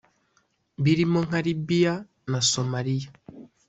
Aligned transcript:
birimo 0.83 1.19
nka 1.27 1.39
Libya 1.45 1.93
na 2.31 2.39
Somalia 2.51 3.09